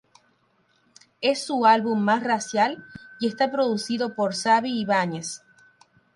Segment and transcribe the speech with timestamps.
[1.21, 2.83] Es su álbum más racial
[3.19, 5.43] y está producido por Xabi Ibáñez.